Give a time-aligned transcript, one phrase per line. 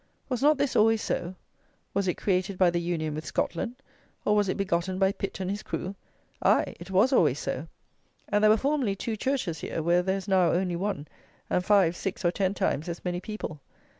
[0.29, 1.35] Was not this always so?
[1.93, 3.75] Was it created by the union with Scotland;
[4.25, 5.93] or was it begotten by Pitt and his crew?
[6.41, 7.67] Aye, it was always so;
[8.27, 11.07] and there were formerly two churches here, where there is now only one,
[11.51, 13.61] and five, six, or ten times as many people.